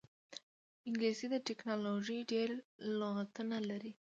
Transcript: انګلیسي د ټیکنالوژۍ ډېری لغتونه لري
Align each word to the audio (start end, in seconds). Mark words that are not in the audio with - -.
انګلیسي 0.87 1.27
د 1.31 1.35
ټیکنالوژۍ 1.47 2.19
ډېری 2.31 2.57
لغتونه 2.99 3.57
لري 3.69 3.91